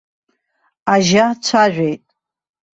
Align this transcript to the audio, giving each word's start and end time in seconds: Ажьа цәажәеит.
Ажьа 0.93 1.25
цәажәеит. 1.43 2.03